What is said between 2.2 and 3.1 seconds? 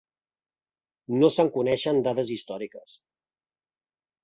històriques.